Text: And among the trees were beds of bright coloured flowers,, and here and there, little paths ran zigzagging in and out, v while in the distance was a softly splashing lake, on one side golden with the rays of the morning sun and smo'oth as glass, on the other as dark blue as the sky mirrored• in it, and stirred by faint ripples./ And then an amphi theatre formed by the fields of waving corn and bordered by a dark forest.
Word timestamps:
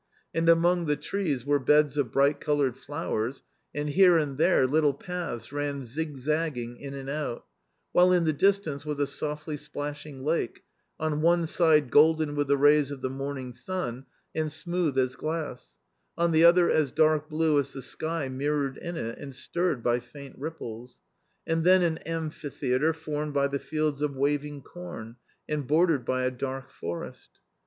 And 0.33 0.49
among 0.49 0.87
the 0.87 0.95
trees 0.95 1.45
were 1.45 1.59
beds 1.59 1.95
of 1.95 2.11
bright 2.11 2.39
coloured 2.41 2.75
flowers,, 2.75 3.43
and 3.71 3.87
here 3.87 4.17
and 4.17 4.39
there, 4.39 4.65
little 4.65 4.95
paths 4.95 5.51
ran 5.51 5.83
zigzagging 5.85 6.77
in 6.77 6.95
and 6.95 7.07
out, 7.07 7.41
v 7.41 7.43
while 7.91 8.11
in 8.11 8.23
the 8.23 8.33
distance 8.33 8.83
was 8.83 8.99
a 8.99 9.05
softly 9.05 9.57
splashing 9.57 10.23
lake, 10.23 10.63
on 10.99 11.21
one 11.21 11.45
side 11.45 11.91
golden 11.91 12.33
with 12.33 12.47
the 12.47 12.57
rays 12.57 12.89
of 12.89 13.03
the 13.03 13.11
morning 13.11 13.53
sun 13.53 14.07
and 14.33 14.49
smo'oth 14.51 14.97
as 14.97 15.15
glass, 15.15 15.77
on 16.17 16.31
the 16.31 16.45
other 16.45 16.67
as 16.67 16.89
dark 16.89 17.29
blue 17.29 17.59
as 17.59 17.71
the 17.71 17.83
sky 17.83 18.27
mirrored• 18.27 18.77
in 18.79 18.97
it, 18.97 19.19
and 19.19 19.35
stirred 19.35 19.83
by 19.83 19.99
faint 19.99 20.35
ripples./ 20.39 20.99
And 21.45 21.63
then 21.63 21.83
an 21.83 21.99
amphi 22.07 22.49
theatre 22.49 22.93
formed 22.93 23.35
by 23.35 23.49
the 23.49 23.59
fields 23.59 24.01
of 24.01 24.15
waving 24.15 24.63
corn 24.63 25.17
and 25.47 25.67
bordered 25.67 26.05
by 26.05 26.23
a 26.23 26.31
dark 26.31 26.71
forest. 26.71 27.37